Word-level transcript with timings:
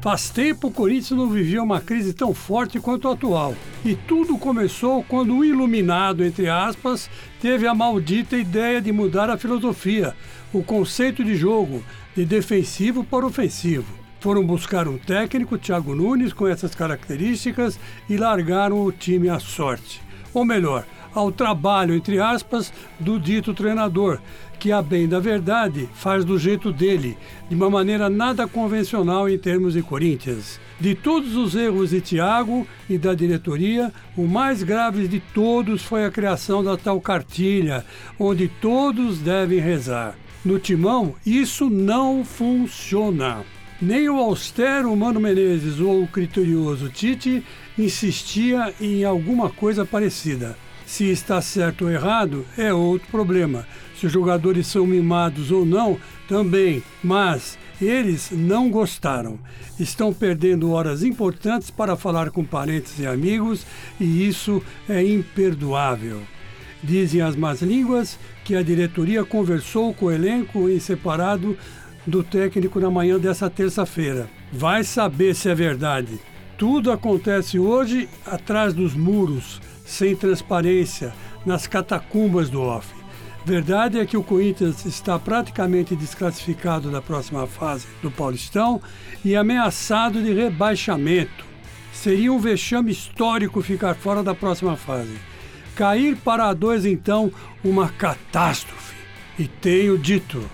Faz 0.00 0.30
tempo 0.30 0.68
o 0.68 0.70
Corinthians 0.70 1.18
não 1.18 1.28
vivia 1.28 1.62
uma 1.62 1.78
crise 1.78 2.14
tão 2.14 2.32
forte 2.32 2.80
quanto 2.80 3.06
a 3.06 3.12
atual. 3.12 3.54
E 3.84 3.94
tudo 3.94 4.38
começou 4.38 5.04
quando 5.04 5.36
o 5.36 5.44
iluminado, 5.44 6.24
entre 6.24 6.48
aspas, 6.48 7.10
teve 7.38 7.66
a 7.66 7.74
maldita 7.74 8.34
ideia 8.34 8.80
de 8.80 8.92
mudar 8.92 9.28
a 9.28 9.36
filosofia, 9.36 10.14
o 10.54 10.62
conceito 10.62 11.22
de 11.22 11.36
jogo, 11.36 11.84
de 12.16 12.24
defensivo 12.24 13.04
para 13.04 13.26
ofensivo. 13.26 13.92
Foram 14.20 14.42
buscar 14.42 14.88
um 14.88 14.96
técnico, 14.96 15.58
Thiago 15.58 15.94
Nunes, 15.94 16.32
com 16.32 16.48
essas 16.48 16.74
características 16.74 17.78
e 18.08 18.16
largaram 18.16 18.82
o 18.82 18.90
time 18.90 19.28
à 19.28 19.38
sorte. 19.38 20.00
Ou 20.32 20.46
melhor, 20.46 20.86
ao 21.14 21.30
trabalho, 21.32 21.94
entre 21.94 22.20
aspas, 22.20 22.72
do 22.98 23.18
dito 23.18 23.54
treinador, 23.54 24.18
que, 24.58 24.70
a 24.70 24.82
bem 24.82 25.08
da 25.08 25.18
verdade, 25.18 25.88
faz 25.94 26.24
do 26.24 26.38
jeito 26.38 26.72
dele, 26.72 27.16
de 27.48 27.56
uma 27.56 27.70
maneira 27.70 28.10
nada 28.10 28.46
convencional 28.46 29.28
em 29.28 29.38
termos 29.38 29.72
de 29.72 29.82
Corinthians. 29.82 30.60
De 30.78 30.94
todos 30.94 31.34
os 31.34 31.54
erros 31.54 31.90
de 31.90 32.00
Thiago 32.00 32.66
e 32.88 32.96
da 32.96 33.14
diretoria, 33.14 33.92
o 34.16 34.26
mais 34.26 34.62
grave 34.62 35.08
de 35.08 35.20
todos 35.34 35.82
foi 35.82 36.04
a 36.04 36.10
criação 36.10 36.62
da 36.62 36.76
tal 36.76 37.00
cartilha, 37.00 37.84
onde 38.18 38.48
todos 38.48 39.18
devem 39.18 39.60
rezar. 39.60 40.16
No 40.44 40.58
timão, 40.58 41.14
isso 41.24 41.68
não 41.68 42.24
funciona. 42.24 43.44
Nem 43.80 44.08
o 44.10 44.16
austero 44.16 44.94
Mano 44.94 45.20
Menezes 45.20 45.80
ou 45.80 46.02
o 46.02 46.06
criterioso 46.06 46.90
Tite 46.90 47.42
insistia 47.78 48.74
em 48.78 49.04
alguma 49.04 49.48
coisa 49.48 49.86
parecida. 49.86 50.56
Se 50.90 51.04
está 51.04 51.40
certo 51.40 51.84
ou 51.84 51.90
errado 51.90 52.44
é 52.58 52.74
outro 52.74 53.06
problema. 53.12 53.64
Se 53.96 54.06
os 54.06 54.12
jogadores 54.12 54.66
são 54.66 54.84
mimados 54.84 55.52
ou 55.52 55.64
não, 55.64 55.96
também. 56.28 56.82
Mas 57.00 57.56
eles 57.80 58.32
não 58.32 58.68
gostaram. 58.68 59.38
Estão 59.78 60.12
perdendo 60.12 60.72
horas 60.72 61.04
importantes 61.04 61.70
para 61.70 61.94
falar 61.94 62.30
com 62.32 62.44
parentes 62.44 62.98
e 62.98 63.06
amigos 63.06 63.64
e 64.00 64.26
isso 64.26 64.60
é 64.88 65.00
imperdoável. 65.00 66.22
Dizem 66.82 67.20
as 67.20 67.36
más 67.36 67.62
línguas 67.62 68.18
que 68.44 68.56
a 68.56 68.62
diretoria 68.62 69.24
conversou 69.24 69.94
com 69.94 70.06
o 70.06 70.12
elenco 70.12 70.68
em 70.68 70.80
separado 70.80 71.56
do 72.04 72.24
técnico 72.24 72.80
na 72.80 72.90
manhã 72.90 73.16
dessa 73.16 73.48
terça-feira. 73.48 74.28
Vai 74.52 74.82
saber 74.82 75.36
se 75.36 75.48
é 75.48 75.54
verdade. 75.54 76.18
Tudo 76.58 76.90
acontece 76.90 77.60
hoje 77.60 78.08
atrás 78.26 78.74
dos 78.74 78.92
muros 78.92 79.60
sem 79.90 80.14
transparência, 80.14 81.12
nas 81.44 81.66
catacumbas 81.66 82.48
do 82.48 82.62
off. 82.62 82.88
Verdade 83.44 83.98
é 83.98 84.06
que 84.06 84.16
o 84.16 84.22
Corinthians 84.22 84.84
está 84.84 85.18
praticamente 85.18 85.96
desclassificado 85.96 86.90
da 86.90 87.02
próxima 87.02 87.46
fase 87.46 87.86
do 88.00 88.10
Paulistão 88.10 88.80
e 89.24 89.34
ameaçado 89.34 90.22
de 90.22 90.32
rebaixamento. 90.32 91.44
Seria 91.92 92.32
um 92.32 92.38
vexame 92.38 92.92
histórico 92.92 93.60
ficar 93.62 93.94
fora 93.94 94.22
da 94.22 94.34
próxima 94.34 94.76
fase. 94.76 95.18
Cair 95.74 96.16
para 96.16 96.48
a 96.48 96.54
dois, 96.54 96.86
então, 96.86 97.32
uma 97.64 97.88
catástrofe. 97.88 98.94
E 99.38 99.48
tenho 99.48 99.98
dito. 99.98 100.48